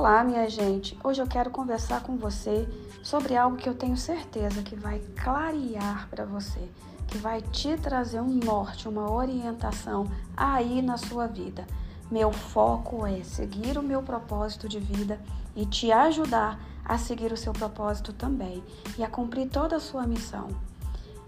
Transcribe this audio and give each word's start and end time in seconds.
Olá, 0.00 0.24
minha 0.24 0.48
gente. 0.48 0.96
Hoje 1.04 1.20
eu 1.20 1.26
quero 1.26 1.50
conversar 1.50 2.02
com 2.02 2.16
você 2.16 2.66
sobre 3.02 3.36
algo 3.36 3.58
que 3.58 3.68
eu 3.68 3.74
tenho 3.74 3.98
certeza 3.98 4.62
que 4.62 4.74
vai 4.74 4.98
clarear 5.22 6.08
para 6.08 6.24
você, 6.24 6.70
que 7.06 7.18
vai 7.18 7.42
te 7.42 7.76
trazer 7.76 8.18
um 8.18 8.40
norte, 8.42 8.88
uma 8.88 9.12
orientação 9.12 10.10
aí 10.34 10.80
na 10.80 10.96
sua 10.96 11.26
vida. 11.26 11.66
Meu 12.10 12.32
foco 12.32 13.04
é 13.04 13.22
seguir 13.22 13.76
o 13.76 13.82
meu 13.82 14.02
propósito 14.02 14.66
de 14.66 14.80
vida 14.80 15.20
e 15.54 15.66
te 15.66 15.92
ajudar 15.92 16.58
a 16.82 16.96
seguir 16.96 17.30
o 17.30 17.36
seu 17.36 17.52
propósito 17.52 18.10
também 18.14 18.64
e 18.96 19.04
a 19.04 19.06
cumprir 19.06 19.50
toda 19.50 19.76
a 19.76 19.80
sua 19.80 20.06
missão. 20.06 20.48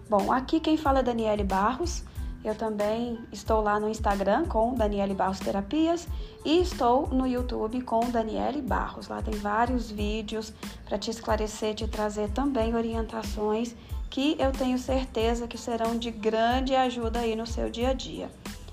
Bom, 0.09 0.31
aqui 0.31 0.59
quem 0.59 0.77
fala 0.77 1.01
é 1.01 1.03
Daniele 1.03 1.43
Barros. 1.43 2.03
Eu 2.43 2.55
também 2.55 3.19
estou 3.31 3.61
lá 3.61 3.79
no 3.79 3.87
Instagram 3.87 4.45
com 4.45 4.75
Daniele 4.75 5.13
Barros 5.13 5.39
Terapias 5.39 6.07
e 6.43 6.59
estou 6.59 7.07
no 7.07 7.25
YouTube 7.25 7.81
com 7.81 8.01
Daniele 8.09 8.61
Barros. 8.61 9.07
Lá 9.07 9.21
tem 9.21 9.33
vários 9.33 9.89
vídeos 9.89 10.53
para 10.85 10.97
te 10.97 11.09
esclarecer, 11.09 11.73
te 11.73 11.87
trazer 11.87 12.29
também 12.31 12.75
orientações 12.75 13.73
que 14.09 14.35
eu 14.37 14.51
tenho 14.51 14.77
certeza 14.77 15.47
que 15.47 15.57
serão 15.57 15.97
de 15.97 16.11
grande 16.11 16.75
ajuda 16.75 17.19
aí 17.19 17.35
no 17.35 17.47
seu 17.47 17.69
dia 17.69 17.89
a 17.89 17.93
dia. 17.93 18.29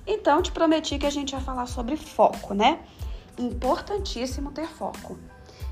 Então, 0.07 0.43
te 0.43 0.51
prometi 0.51 0.99
que 0.99 1.07
a 1.07 1.11
gente 1.11 1.33
ia 1.33 1.41
falar 1.41 1.67
sobre 1.67 1.97
foco, 1.97 2.53
né? 2.53 2.81
Importantíssimo 3.39 4.51
ter 4.51 4.67
foco. 4.67 5.17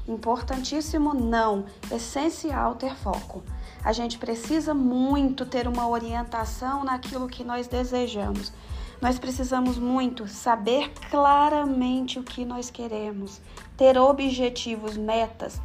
Importantíssimo 0.07 1.13
não, 1.13 1.67
essencial 1.91 2.77
ter 2.77 2.95
foco. 2.97 3.43
A 3.85 3.93
gente 3.93 4.19
precisa 4.19 4.75
muito 4.75 5.47
ter 5.47 5.69
uma 5.69 5.89
orientação 5.89 6.85
naquilo 6.85 7.29
que 7.29 7.45
nós 7.45 7.67
desejamos. 7.67 8.53
Nós 9.01 9.19
precisamos 9.19 9.79
muito 9.79 10.27
saber 10.27 10.93
claramente 11.11 12.19
o 12.19 12.25
que 12.25 12.45
nós 12.45 12.69
queremos, 12.69 13.41
ter 13.77 13.97
objetivos, 13.97 14.97
metas. 14.97 15.61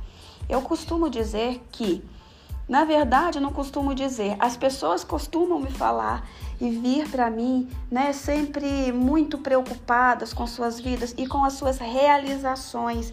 Eu 0.47 0.61
costumo 0.61 1.09
dizer 1.09 1.65
que, 1.71 2.03
na 2.69 2.85
verdade, 2.85 3.39
não 3.39 3.51
costumo 3.51 3.95
dizer, 3.95 4.35
as 4.39 4.55
pessoas 4.55 5.03
costumam 5.03 5.59
me 5.59 5.71
falar 5.71 6.27
e 6.61 6.69
vir 6.69 7.09
para 7.09 7.29
mim, 7.31 7.67
né, 7.89 8.13
sempre 8.13 8.91
muito 8.91 9.39
preocupadas 9.39 10.31
com 10.31 10.45
suas 10.45 10.79
vidas 10.79 11.15
e 11.17 11.25
com 11.25 11.43
as 11.43 11.53
suas 11.53 11.79
realizações 11.79 13.11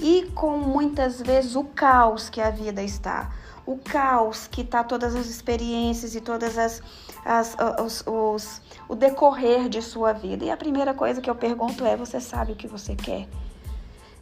e 0.00 0.30
com 0.34 0.58
muitas 0.58 1.20
vezes 1.20 1.54
o 1.54 1.64
caos 1.64 2.28
que 2.28 2.40
a 2.40 2.50
vida 2.50 2.82
está 2.82 3.30
o 3.70 3.76
caos 3.76 4.48
que 4.48 4.62
está 4.62 4.82
todas 4.82 5.14
as 5.14 5.26
experiências 5.26 6.16
e 6.16 6.20
todas 6.20 6.58
as, 6.58 6.82
as 7.24 7.56
os, 7.80 8.04
os, 8.04 8.62
o 8.88 8.96
decorrer 8.96 9.68
de 9.68 9.80
sua 9.80 10.12
vida. 10.12 10.44
E 10.44 10.50
a 10.50 10.56
primeira 10.56 10.92
coisa 10.92 11.20
que 11.20 11.30
eu 11.30 11.36
pergunto 11.36 11.84
é: 11.84 11.96
você 11.96 12.20
sabe 12.20 12.52
o 12.52 12.56
que 12.56 12.66
você 12.66 12.96
quer? 12.96 13.28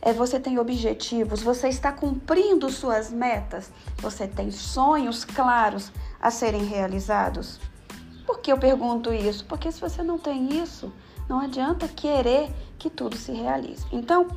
É, 0.02 0.12
você 0.12 0.38
tem 0.38 0.58
objetivos? 0.58 1.42
Você 1.42 1.68
está 1.68 1.90
cumprindo 1.90 2.70
suas 2.70 3.10
metas? 3.10 3.72
Você 3.96 4.28
tem 4.28 4.50
sonhos 4.50 5.24
claros 5.24 5.90
a 6.20 6.30
serem 6.30 6.64
realizados? 6.64 7.58
Por 8.26 8.40
que 8.40 8.52
eu 8.52 8.58
pergunto 8.58 9.12
isso? 9.12 9.44
Porque 9.46 9.72
se 9.72 9.80
você 9.80 10.02
não 10.02 10.18
tem 10.18 10.62
isso, 10.62 10.92
não 11.28 11.40
adianta 11.40 11.88
querer 11.88 12.50
que 12.78 12.90
tudo 12.90 13.16
se 13.16 13.32
realize. 13.32 13.84
Então, 13.90 14.28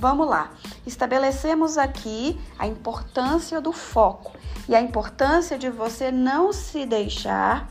Vamos 0.00 0.26
lá. 0.26 0.50
Estabelecemos 0.86 1.76
aqui 1.76 2.40
a 2.58 2.66
importância 2.66 3.60
do 3.60 3.70
foco 3.70 4.32
e 4.66 4.74
a 4.74 4.80
importância 4.80 5.58
de 5.58 5.68
você 5.68 6.10
não 6.10 6.54
se 6.54 6.86
deixar 6.86 7.70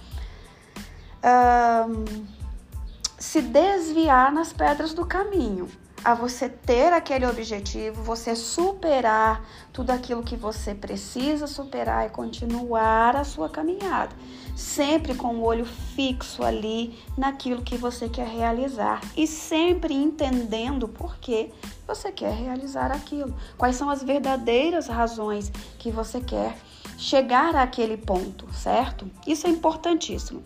se 3.17 3.41
desviar 3.41 4.31
nas 4.31 4.53
pedras 4.53 4.93
do 4.93 5.05
caminho 5.05 5.67
a 6.03 6.13
você 6.13 6.47
ter 6.47 6.93
aquele 6.93 7.25
objetivo, 7.25 8.01
você 8.03 8.35
superar 8.35 9.45
tudo 9.73 9.91
aquilo 9.91 10.23
que 10.23 10.35
você 10.35 10.73
precisa 10.73 11.47
superar 11.47 12.07
e 12.07 12.09
continuar 12.09 13.15
a 13.15 13.23
sua 13.23 13.49
caminhada, 13.49 14.15
sempre 14.55 15.13
com 15.13 15.35
o 15.35 15.43
olho 15.43 15.65
fixo 15.65 16.43
ali 16.43 16.97
naquilo 17.17 17.61
que 17.61 17.77
você 17.77 18.07
quer 18.07 18.27
realizar 18.27 19.01
e 19.15 19.27
sempre 19.27 19.93
entendendo 19.93 20.87
por 20.87 21.17
que 21.17 21.51
você 21.85 22.11
quer 22.11 22.33
realizar 22.33 22.91
aquilo, 22.91 23.35
quais 23.57 23.75
são 23.75 23.89
as 23.89 24.03
verdadeiras 24.03 24.87
razões 24.87 25.51
que 25.77 25.91
você 25.91 26.21
quer 26.21 26.57
chegar 26.97 27.55
àquele 27.55 27.97
ponto, 27.97 28.51
certo? 28.53 29.09
Isso 29.25 29.47
é 29.47 29.49
importantíssimo. 29.49 30.43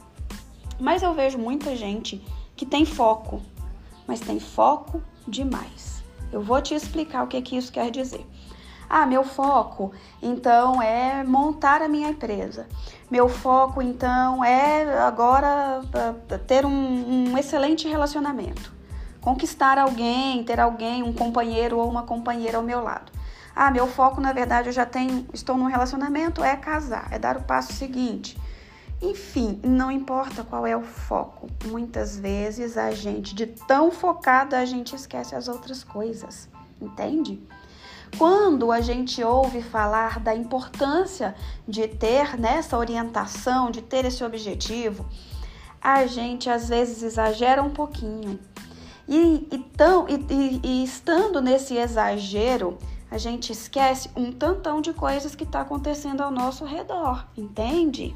Mas 0.80 1.04
eu 1.04 1.14
vejo 1.14 1.38
muita 1.38 1.76
gente 1.76 2.24
que 2.56 2.66
tem 2.66 2.86
foco, 2.86 3.42
mas 4.08 4.20
tem 4.20 4.40
foco 4.40 5.02
demais. 5.28 6.04
Eu 6.32 6.42
vou 6.42 6.62
te 6.62 6.74
explicar 6.74 7.24
o 7.24 7.28
que, 7.28 7.42
que 7.42 7.58
isso 7.58 7.72
quer 7.72 7.92
dizer. 7.92 8.26
Ah, 8.90 9.06
meu 9.06 9.24
foco 9.24 9.92
então 10.22 10.82
é 10.82 11.24
montar 11.24 11.82
a 11.82 11.88
minha 11.88 12.10
empresa. 12.10 12.68
Meu 13.10 13.28
foco 13.28 13.82
então 13.82 14.44
é 14.44 15.00
agora 15.00 15.82
ah, 15.94 16.38
ter 16.46 16.66
um, 16.66 17.32
um 17.32 17.38
excelente 17.38 17.88
relacionamento. 17.88 18.74
Conquistar 19.22 19.78
alguém, 19.78 20.44
ter 20.44 20.60
alguém, 20.60 21.02
um 21.02 21.14
companheiro 21.14 21.78
ou 21.78 21.90
uma 21.90 22.04
companheira 22.04 22.58
ao 22.58 22.64
meu 22.64 22.84
lado. 22.84 23.12
Ah, 23.56 23.72
meu 23.72 23.88
foco 23.88 24.20
na 24.20 24.34
verdade 24.34 24.70
eu 24.70 24.74
já 24.74 24.86
tenho, 24.86 25.26
estou 25.34 25.58
num 25.58 25.66
relacionamento, 25.66 26.44
é 26.44 26.56
casar, 26.56 27.08
é 27.12 27.20
dar 27.20 27.38
o 27.38 27.44
passo 27.44 27.74
seguinte. 27.74 28.38
Enfim, 29.04 29.60
não 29.62 29.92
importa 29.92 30.46
qual 30.46 30.66
é 30.66 30.78
o 30.78 30.82
foco. 30.82 31.50
Muitas 31.66 32.18
vezes 32.18 32.78
a 32.78 32.92
gente, 32.92 33.36
de 33.36 33.48
tão 33.48 33.92
focada, 33.92 34.58
a 34.58 34.64
gente 34.64 34.96
esquece 34.96 35.36
as 35.36 35.50
outras 35.50 35.84
coisas, 35.84 36.48
entende? 36.82 37.38
Quando 38.18 38.72
a 38.72 38.80
gente 38.80 39.22
ouve 39.22 39.62
falar 39.62 40.22
da 40.22 40.34
importância 40.34 41.36
de 41.68 41.86
ter 41.86 42.40
nessa 42.40 42.78
orientação, 42.78 43.70
de 43.70 43.82
ter 43.82 44.06
esse 44.06 44.24
objetivo, 44.24 45.06
a 45.82 46.06
gente 46.06 46.50
às 46.50 46.70
vezes 46.70 47.04
exagera 47.04 47.62
um 47.62 47.72
pouquinho. 47.72 48.40
E, 49.06 49.46
e, 49.52 49.58
tão, 49.76 50.08
e, 50.08 50.62
e 50.64 50.84
estando 50.86 51.42
nesse 51.42 51.76
exagero, 51.76 52.78
a 53.12 53.18
gente 53.18 53.52
esquece 53.52 54.10
um 54.16 54.32
tantão 54.32 54.80
de 54.80 54.94
coisas 54.94 55.36
que 55.36 55.44
está 55.44 55.60
acontecendo 55.60 56.22
ao 56.22 56.32
nosso 56.32 56.64
redor, 56.64 57.28
entende? 57.36 58.16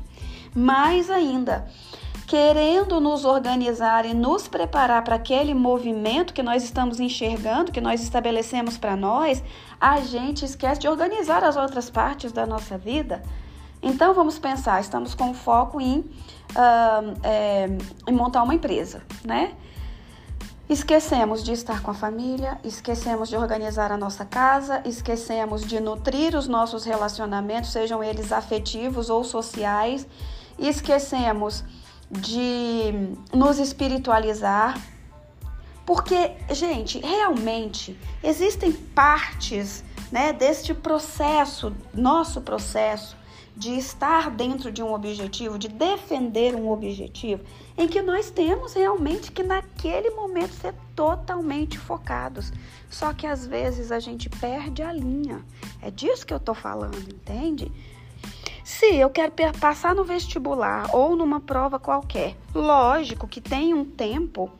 Mais 0.57 1.11
ainda, 1.11 1.67
querendo 2.25 2.99
nos 2.99 3.25
organizar 3.25 4.07
e 4.07 4.13
nos 4.15 4.47
preparar 4.47 5.03
para 5.03 5.13
aquele 5.13 5.53
movimento 5.53 6.33
que 6.33 6.41
nós 6.41 6.63
estamos 6.63 6.99
enxergando, 6.99 7.71
que 7.71 7.79
nós 7.79 8.01
estabelecemos 8.01 8.75
para 8.75 8.95
nós, 8.95 9.43
a 9.79 10.01
gente 10.01 10.43
esquece 10.43 10.81
de 10.81 10.87
organizar 10.87 11.43
as 11.43 11.55
outras 11.55 11.91
partes 11.91 12.31
da 12.31 12.47
nossa 12.47 12.75
vida. 12.75 13.21
Então 13.83 14.15
vamos 14.15 14.39
pensar, 14.39 14.81
estamos 14.81 15.13
com 15.13 15.31
foco 15.31 15.79
em, 15.79 15.99
uh, 15.99 17.13
é, 17.21 17.69
em 18.07 18.11
montar 18.11 18.41
uma 18.41 18.55
empresa, 18.55 19.03
né? 19.23 19.53
Esquecemos 20.67 21.43
de 21.43 21.53
estar 21.53 21.83
com 21.83 21.91
a 21.91 21.93
família, 21.93 22.57
esquecemos 22.63 23.29
de 23.29 23.37
organizar 23.37 23.91
a 23.91 23.95
nossa 23.95 24.25
casa, 24.25 24.81
esquecemos 24.85 25.61
de 25.61 25.79
nutrir 25.79 26.35
os 26.35 26.47
nossos 26.47 26.83
relacionamentos, 26.83 27.71
sejam 27.71 28.03
eles 28.03 28.31
afetivos 28.31 29.11
ou 29.11 29.23
sociais, 29.23 30.07
esquecemos 30.57 31.63
de 32.09 33.15
nos 33.33 33.59
espiritualizar. 33.59 34.79
Porque, 35.85 36.31
gente, 36.51 36.99
realmente 36.99 37.97
existem 38.21 38.71
partes 38.71 39.83
né, 40.11 40.33
deste 40.33 40.73
processo, 40.73 41.73
nosso 41.93 42.41
processo, 42.41 43.15
de 43.55 43.71
estar 43.71 44.29
dentro 44.29 44.71
de 44.71 44.83
um 44.83 44.93
objetivo, 44.93 45.57
de 45.57 45.67
defender 45.67 46.53
um 46.53 46.69
objetivo, 46.69 47.43
em 47.75 47.87
que 47.87 48.03
nós 48.03 48.29
temos 48.29 48.73
realmente 48.73 49.31
que 49.31 49.41
naquele 49.41 50.11
momento 50.11 50.53
ser 50.53 50.75
totalmente 50.95 51.77
focados. 51.77 52.53
Só 52.87 53.13
que 53.13 53.25
às 53.25 53.47
vezes 53.47 53.91
a 53.91 53.99
gente 53.99 54.29
perde 54.29 54.83
a 54.83 54.93
linha. 54.93 55.43
É 55.81 55.89
disso 55.89 56.25
que 56.25 56.33
eu 56.33 56.39
tô 56.39 56.53
falando, 56.53 56.97
entende? 57.09 57.71
Se 58.67 58.97
eu 58.97 59.09
quero 59.09 59.31
passar 59.61 59.95
no 59.95 60.03
vestibular 60.03 60.93
ou 60.93 61.15
numa 61.15 61.39
prova 61.39 61.79
qualquer, 61.79 62.35
lógico 62.53 63.25
que 63.25 63.39
tem 63.39 63.73
um 63.73 63.85
tempo, 63.85 64.51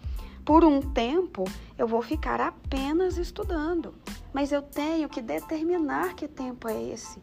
por 0.46 0.64
um 0.64 0.82
tempo 0.82 1.44
eu 1.78 1.86
vou 1.86 2.02
ficar 2.02 2.40
apenas 2.40 3.18
estudando, 3.18 3.94
mas 4.32 4.54
eu 4.54 4.62
tenho 4.62 5.10
que 5.10 5.22
determinar 5.22 6.16
que 6.16 6.26
tempo 6.26 6.70
é 6.70 6.84
esse. 6.84 7.22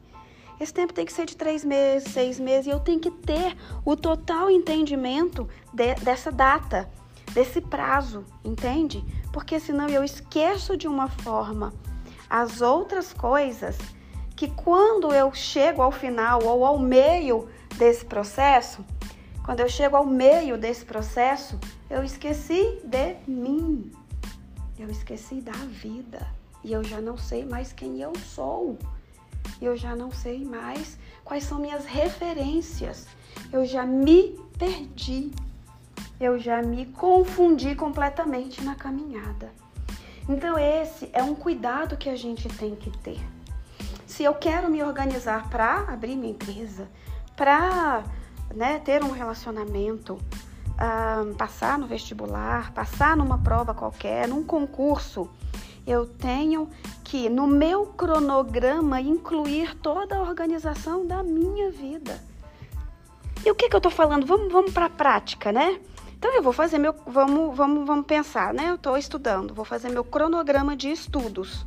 Esse 0.61 0.75
tempo 0.75 0.93
tem 0.93 1.07
que 1.07 1.13
ser 1.15 1.25
de 1.25 1.39
três 1.39 1.65
meses, 1.65 2.13
seis 2.13 2.39
meses, 2.39 2.67
e 2.67 2.71
eu 2.71 2.81
tenho 2.81 3.01
que 3.01 3.11
ter 3.11 3.57
o 3.83 3.97
total 3.97 4.51
entendimento 4.51 5.49
de, 5.73 5.95
dessa 5.95 6.31
data, 6.31 6.91
desse 7.33 7.63
prazo, 7.63 8.27
entende? 8.45 9.03
Porque 9.33 9.59
senão 9.59 9.89
eu 9.89 10.05
esqueço 10.05 10.77
de 10.77 10.87
uma 10.87 11.09
forma 11.09 11.73
as 12.29 12.61
outras 12.61 13.15
coisas 13.15 13.79
que 14.37 14.49
quando 14.49 15.13
eu 15.13 15.33
chego 15.33 15.83
ao 15.83 15.93
final 15.93 16.43
ou 16.45 16.65
ao 16.65 16.79
meio 16.79 17.49
desse 17.77 18.05
processo, 18.05 18.85
quando 19.45 19.61
eu 19.61 19.69
chego 19.69 19.97
ao 19.97 20.07
meio 20.07 20.57
desse 20.57 20.85
processo, 20.85 21.59
eu 21.91 22.03
esqueci 22.03 22.81
de 22.85 23.17
mim. 23.27 23.93
Eu 24.79 24.91
esqueci 24.91 25.41
da 25.41 25.53
vida. 25.53 26.27
e 26.65 26.73
eu 26.73 26.83
já 26.83 26.99
não 26.99 27.19
sei 27.19 27.45
mais 27.45 27.75
quem 27.75 28.01
eu 28.01 28.13
sou. 28.17 28.79
Eu 29.61 29.77
já 29.77 29.95
não 29.95 30.11
sei 30.11 30.45
mais 30.45 30.99
quais 31.23 31.45
são 31.45 31.59
minhas 31.59 31.85
referências. 31.85 33.07
Eu 33.53 33.67
já 33.67 33.85
me 33.85 34.39
perdi. 34.59 35.31
Eu 36.19 36.39
já 36.39 36.63
me 36.63 36.87
confundi 36.87 37.75
completamente 37.75 38.65
na 38.65 38.75
caminhada. 38.75 39.53
Então, 40.27 40.59
esse 40.59 41.11
é 41.13 41.23
um 41.23 41.35
cuidado 41.35 41.99
que 41.99 42.09
a 42.09 42.17
gente 42.17 42.49
tem 42.49 42.75
que 42.75 42.91
ter. 42.99 43.21
Se 44.15 44.23
eu 44.23 44.33
quero 44.33 44.71
me 44.71 44.81
organizar 44.81 45.51
para 45.51 45.87
abrir 45.89 46.15
minha 46.15 46.31
empresa, 46.31 46.89
para 47.35 48.05
né, 48.55 48.79
ter 48.79 49.03
um 49.03 49.11
relacionamento, 49.11 50.15
uh, 50.15 51.35
passar 51.35 51.77
no 51.77 51.89
vestibular, 51.89 52.73
passar 52.73 53.17
numa 53.17 53.39
prova 53.39 53.75
qualquer, 53.75 54.29
num 54.29 54.45
concurso, 54.45 55.29
eu 55.85 56.07
tenho 56.07 56.71
que, 57.03 57.29
no 57.29 57.49
meu 57.49 57.87
cronograma, 57.87 59.01
incluir 59.01 59.75
toda 59.79 60.17
a 60.17 60.23
organização 60.23 61.05
da 61.05 61.21
minha 61.25 61.73
vida. 61.73 62.23
E 63.45 63.51
o 63.51 63.55
que, 63.57 63.69
que 63.69 63.75
eu 63.75 63.79
estou 63.79 63.91
falando? 63.91 64.25
Vamos, 64.25 64.53
vamos 64.53 64.73
para 64.73 64.87
a 64.87 64.91
prática, 64.91 65.51
né? 65.51 65.81
Então 66.17 66.33
eu 66.33 66.41
vou 66.41 66.53
fazer 66.53 66.79
meu, 66.79 66.95
vamos, 67.05 67.57
vamos, 67.57 67.85
vamos 67.85 68.07
pensar, 68.07 68.55
né? 68.55 68.71
Eu 68.71 68.77
estou 68.77 68.97
estudando, 68.97 69.53
vou 69.53 69.65
fazer 69.65 69.89
meu 69.89 70.05
cronograma 70.05 70.77
de 70.77 70.89
estudos, 70.89 71.67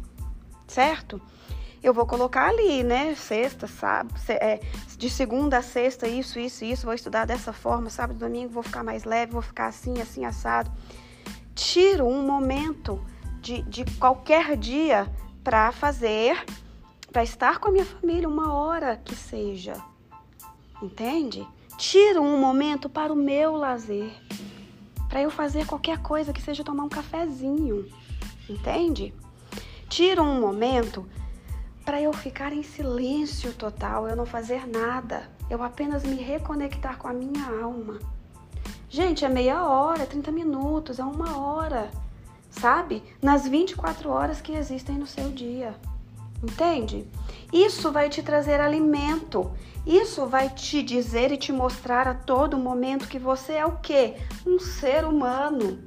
certo? 0.66 1.22
Eu 1.82 1.94
vou 1.94 2.06
colocar 2.06 2.50
ali, 2.50 2.84
né? 2.84 3.14
Sexta, 3.16 3.68
sábado, 3.68 4.20
é, 4.30 4.60
de 4.98 5.10
segunda 5.10 5.60
a 5.60 5.62
sexta, 5.62 6.08
isso, 6.08 6.40
isso, 6.40 6.66
isso. 6.66 6.86
Vou 6.86 6.94
estudar 6.94 7.26
dessa 7.26 7.54
forma, 7.54 7.90
sábado, 7.90 8.18
domingo, 8.18 8.54
vou 8.54 8.64
ficar 8.64 8.84
mais 8.84 9.04
leve, 9.04 9.32
vou 9.32 9.42
ficar 9.42 9.68
assim, 9.68 10.02
assim, 10.02 10.26
assado. 10.26 10.72
Tiro 11.54 12.08
um 12.08 12.24
momento 12.24 13.04
de, 13.42 13.62
de 13.64 13.86
qualquer 13.98 14.58
dia 14.58 15.08
para 15.44 15.72
fazer, 15.72 16.44
para 17.12 17.24
estar 17.24 17.60
com 17.60 17.70
a 17.70 17.72
minha 17.72 17.86
família, 17.86 18.28
uma 18.28 18.54
hora 18.54 18.98
que 18.98 19.16
seja. 19.16 19.74
Entende? 20.82 21.48
Tiro 21.78 22.22
um 22.22 22.40
momento 22.40 22.90
para 22.90 23.14
o 23.14 23.16
meu 23.16 23.56
lazer, 23.56 24.12
para 25.08 25.22
eu 25.22 25.30
fazer 25.30 25.66
qualquer 25.66 26.00
coisa 26.00 26.34
que 26.34 26.42
seja 26.42 26.64
tomar 26.64 26.84
um 26.84 26.90
cafezinho. 26.90 27.88
Entende? 28.50 29.14
Tiro 29.88 30.24
um 30.24 30.40
momento 30.42 31.08
para 31.88 32.02
eu 32.02 32.12
ficar 32.12 32.52
em 32.52 32.62
silêncio 32.62 33.52
total, 33.54 34.08
eu 34.08 34.16
não 34.16 34.28
fazer 34.28 34.68
nada, 34.68 35.24
eu 35.50 35.64
apenas 35.64 36.04
me 36.04 36.18
reconectar 36.18 36.98
com 36.98 37.08
a 37.08 37.14
minha 37.14 37.48
alma. 37.64 37.98
Gente, 38.90 39.24
é 39.24 39.30
meia 39.30 39.64
hora, 39.64 40.06
30 40.06 40.30
minutos, 40.32 41.00
é 41.00 41.04
uma 41.04 41.40
hora 41.40 41.90
sabe? 42.60 43.04
Nas 43.22 43.48
24 43.48 44.10
horas 44.10 44.42
que 44.42 44.54
existem 44.54 44.98
no 44.98 45.08
seu 45.08 45.30
dia. 45.30 45.76
Entende? 46.42 47.08
Isso 47.52 47.92
vai 47.92 48.10
te 48.10 48.22
trazer 48.22 48.60
alimento. 48.60 49.52
Isso 49.86 50.26
vai 50.26 50.50
te 50.50 50.84
dizer 50.84 51.32
e 51.32 51.38
te 51.38 51.52
mostrar 51.52 52.08
a 52.08 52.14
todo 52.14 52.58
momento 52.58 53.08
que 53.08 53.18
você 53.18 53.54
é 53.54 53.66
o 53.66 53.78
quê? 53.78 54.16
Um 54.46 54.60
ser 54.60 55.06
humano. 55.06 55.80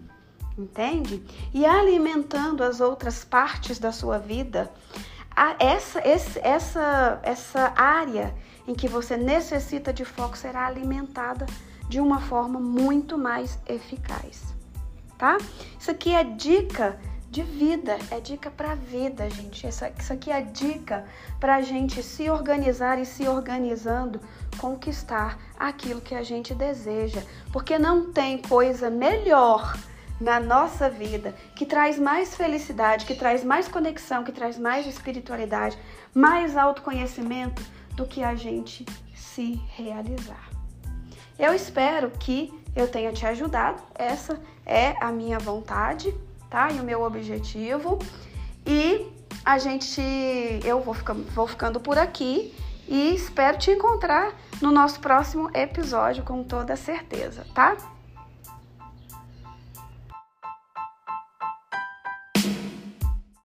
Entende? 0.58 1.23
E 1.55 1.64
alimentando 1.64 2.64
as 2.64 2.81
outras 2.81 3.25
partes 3.25 3.79
da 3.79 3.93
sua 3.93 4.19
vida, 4.19 4.70
essa, 5.58 6.00
essa, 6.00 7.20
essa 7.22 7.72
área 7.76 8.34
em 8.66 8.75
que 8.75 8.88
você 8.88 9.16
necessita 9.16 9.92
de 9.92 10.04
foco 10.04 10.37
será 10.37 10.66
alimentada 10.66 11.46
de 11.88 12.00
uma 12.00 12.20
forma 12.20 12.60
muito 12.60 13.19
mais 13.19 13.58
eficaz 13.66 14.50
tá? 15.20 15.37
Isso 15.78 15.90
aqui 15.90 16.14
é 16.14 16.25
dica 16.25 16.98
de 17.31 17.42
vida, 17.42 17.96
é 18.10 18.19
dica 18.19 18.50
para 18.50 18.75
vida, 18.75 19.28
gente. 19.28 19.66
Isso, 19.66 19.84
isso 19.98 20.12
aqui 20.12 20.32
é 20.32 20.40
dica 20.40 21.04
para 21.38 21.56
a 21.56 21.62
gente 21.62 22.02
se 22.02 22.31
organizar 22.31 22.98
e 22.98 23.04
se 23.04 23.28
organizando 23.28 24.19
conquistar 24.58 25.38
aquilo 25.58 26.00
que 26.00 26.14
a 26.14 26.22
gente 26.22 26.54
deseja, 26.54 27.22
porque 27.52 27.78
não 27.78 28.10
tem 28.10 28.38
coisa 28.38 28.88
melhor 28.90 29.76
na 30.20 30.38
nossa 30.38 30.90
vida 30.90 31.34
que 31.55 31.64
traz 31.64 31.99
mais 31.99 32.37
felicidade, 32.37 33.06
que 33.06 33.14
traz 33.14 33.43
mais 33.43 33.67
conexão, 33.67 34.22
que 34.22 34.32
traz 34.32 34.58
mais 34.58 34.87
espiritualidade, 34.87 35.78
mais 36.14 36.56
autoconhecimento 36.56 37.62
do 37.94 38.06
que 38.06 38.22
a 38.22 38.34
gente 38.34 38.84
se 39.14 39.61
realizar. 39.76 40.50
Eu 41.38 41.55
espero 41.55 42.11
que 42.11 42.52
eu 42.76 42.87
tenha 42.87 43.12
te 43.12 43.26
ajudado. 43.26 43.82
Essa 43.94 44.38
é 44.67 44.94
a 45.00 45.11
minha 45.11 45.38
vontade, 45.38 46.14
tá? 46.50 46.70
E 46.70 46.78
o 46.78 46.84
meu 46.84 47.02
objetivo. 47.02 47.99
E 48.67 49.06
a 49.44 49.58
gente, 49.58 50.00
eu 50.64 50.81
vou, 50.81 50.94
ficar, 50.94 51.14
vou 51.14 51.46
ficando 51.46 51.81
por 51.81 51.96
aqui 51.96 52.55
e 52.87 53.14
espero 53.14 53.56
te 53.58 53.70
encontrar 53.70 54.34
no 54.61 54.70
nosso 54.70 55.00
próximo 55.00 55.50
episódio 55.55 56.22
com 56.25 56.44
toda 56.44 56.76
certeza, 56.76 57.46
tá? 57.55 57.76